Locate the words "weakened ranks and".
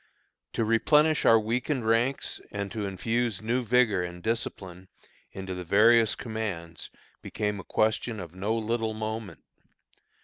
1.39-2.71